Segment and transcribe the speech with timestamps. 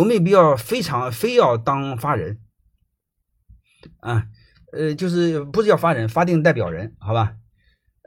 [0.00, 2.40] 有没有必要非常非要当法人？
[4.00, 4.26] 啊，
[4.72, 7.36] 呃，就是不是叫法人，法定代表人，好吧？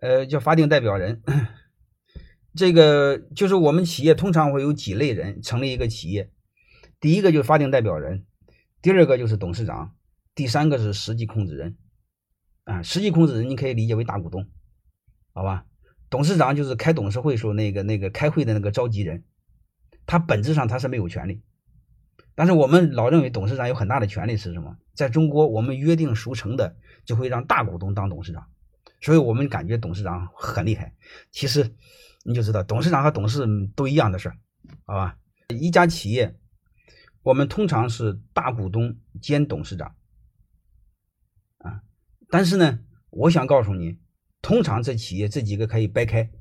[0.02, 1.22] 呃，叫法定代表人。
[2.56, 6.32] 这个就是我们企业通常会有几类人成立一个企业，
[7.00, 8.26] 第一个就是法定代表人，
[8.82, 9.96] 第二个就是董事长，
[10.36, 11.78] 第三个是实际控制人。
[12.66, 14.48] 啊，实际控制人你可以理解为大股东，
[15.34, 15.66] 好吧？
[16.10, 19.24] 董事长就是开董事会时候那个那个开会的那个召集人，
[20.06, 21.42] 他本质上他是没有权利。
[22.36, 24.76] 但是我们老认为董事长有很大的权利是什么？
[24.94, 28.48] 在中国，我们约定俗成的就会让大股东当董事长，
[29.02, 30.96] 所以我们感觉董事长很厉害。
[31.32, 31.76] 其实
[32.24, 34.38] 你就知道，董事长和董事都一样的事儿，
[34.86, 35.18] 好吧？
[35.50, 36.36] 一家企业，
[37.22, 39.96] 我们通常是大股东兼董事长，
[41.60, 41.82] 啊，
[42.30, 42.80] 但是呢，
[43.12, 44.00] 我想告诉你，
[44.42, 46.32] 通常这企业这几个可以掰开，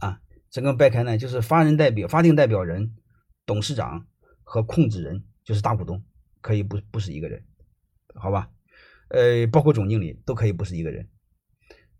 [0.00, 0.20] 啊，
[0.50, 2.94] 整个掰开呢，就是法人代表、法定代表人、
[3.46, 4.06] 董事长。
[4.44, 6.04] 和控制人就是大股东，
[6.40, 7.44] 可以不不是一个人，
[8.14, 8.50] 好吧？
[9.08, 11.08] 呃，包括总经理都可以不是一个人。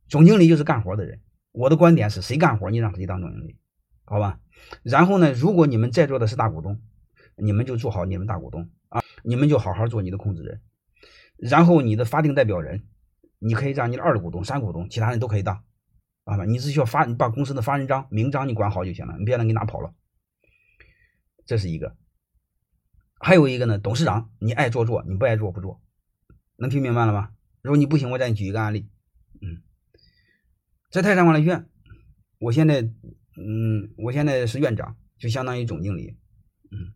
[0.08, 1.20] 总经理就是干活的人。
[1.52, 3.56] 我的观点是谁干活，你让谁当总经理，
[4.04, 4.40] 好吧？
[4.82, 6.80] 然后呢，如果你们在座的是大股东，
[7.36, 10.60] 你们就做好你们大股东啊，你们就好好做你的控制人。
[11.36, 12.84] 然后你的法定代表人，
[13.38, 15.62] 你可以让你的二股东、三股东，其他人都可以当，
[16.24, 16.44] 啊？
[16.44, 19.94] 你只需要发，你把公司的法人章、名章你管好就行了，你别让给拿跑了。
[21.44, 21.96] 这是一个。
[23.24, 25.80] 还有一个呢，董事长，你爱做做，你不爱做不做，
[26.56, 27.30] 能听明白了吗？
[27.62, 28.90] 如果你不行，我再举一个案例。
[29.40, 29.62] 嗯，
[30.90, 31.66] 在泰山管理学院，
[32.38, 36.18] 我现在，嗯，我现在是院长，就相当于总经理。
[36.70, 36.92] 嗯，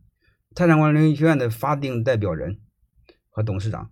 [0.55, 2.61] 泰山管理学院的法定代表人
[3.31, 3.91] 和董事长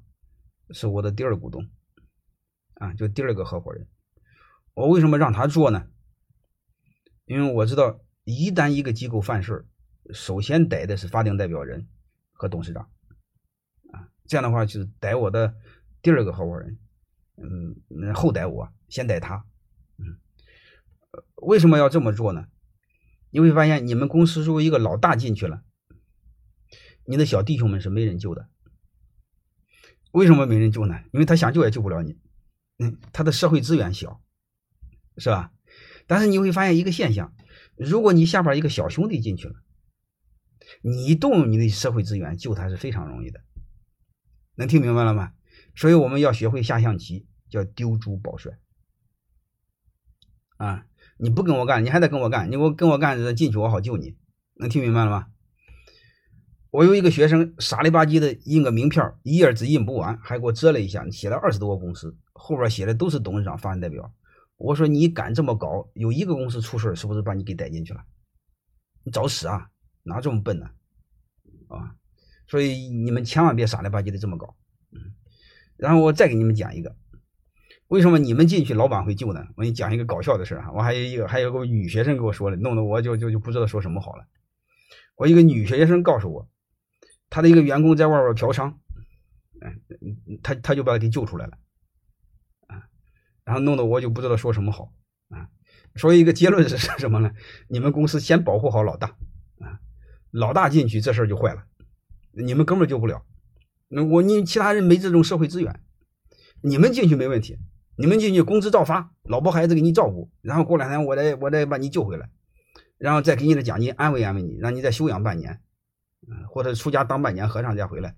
[0.72, 1.66] 是我的第二股东，
[2.74, 3.88] 啊，就第二个合伙人。
[4.74, 5.86] 我为什么让他做呢？
[7.24, 9.66] 因为我知道，一旦一个机构犯事
[10.12, 11.88] 首先逮的是法定代表人。
[12.36, 12.90] 和董事长，
[13.92, 15.54] 啊，这样的话就是逮我的
[16.02, 16.78] 第二个合伙人，
[17.36, 19.46] 嗯，后逮我，先逮他，
[19.96, 20.18] 嗯，
[21.36, 22.46] 为什么要这么做呢？
[23.30, 25.62] 你会发现，你们公司如果一个老大进去了，
[27.06, 28.48] 你的小弟兄们是没人救的。
[30.12, 31.00] 为什么没人救呢？
[31.12, 32.18] 因为他想救也救不了你，
[32.78, 34.22] 嗯，他的社会资源小，
[35.16, 35.52] 是吧？
[36.06, 37.34] 但是你会发现一个现象，
[37.76, 39.54] 如果你下边一个小兄弟进去了。
[40.82, 43.40] 你一动用你的社会资源救他是非常容易的，
[44.56, 45.32] 能听明白了吗？
[45.74, 48.58] 所以我们要学会下象棋，叫丢猪保帅。
[50.56, 50.86] 啊，
[51.18, 54.16] 你不跟我干，你还得跟我干，你我跟我干进去，我好救你。
[54.54, 55.28] 能听明白了吗？
[56.70, 64.12] 我有一个学生傻里吧唧的印个名片，一页纸印不完，还给我折了一下，写了二十多个公司，后边写的都是董事长、法人代表。
[64.56, 68.04] 我说你敢这么搞，有一个公司出事是不是把你给逮进去了？
[69.04, 69.70] 你找死啊！
[70.06, 70.70] 哪这么笨呢？
[71.68, 71.96] 啊，
[72.46, 74.56] 所以你们千万别傻了吧唧的这么搞。
[74.92, 75.14] 嗯，
[75.76, 76.96] 然后我再给你们讲一个，
[77.88, 79.44] 为什么你们进去老板会救呢？
[79.56, 80.70] 我给你讲一个搞笑的事啊。
[80.72, 84.26] 我还有一个，还有个女学生给我说了，弄得我就就就不知道说什么好了。
[85.16, 86.48] 我一个女学生告诉我，
[87.28, 88.74] 她的一个员工在外边嫖娼，
[89.60, 91.58] 嗯，她她就把他给救出来了，
[92.68, 92.84] 啊，
[93.44, 94.92] 然后弄得我就不知道说什么好
[95.30, 95.48] 啊。
[95.96, 97.32] 所以一个结论是什么呢？
[97.68, 99.16] 你们公司先保护好老大。
[100.36, 101.64] 老大进去，这事儿就坏了，
[102.32, 103.24] 你们根本救不了。
[103.88, 105.80] 那我你其他人没这种社会资源，
[106.60, 107.56] 你们进去没问题，
[107.96, 112.28] 你们进去工资照发，老婆孩子给你照顾，然后过两天我再我再把你救回来，
[112.98, 115.60] 然后再给你的奖金安慰安慰你，让你再休养半年，
[116.50, 118.14] 或者出家当半年和尚再回来。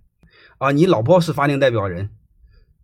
[0.59, 2.11] 啊，你老婆是法定代表人，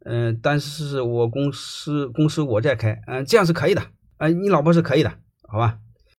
[0.05, 3.83] 嗯，但是我公司公司我在开，嗯，这样是可以的，
[4.19, 5.13] 嗯，你老婆是可以的，
[5.49, 5.81] 好吧？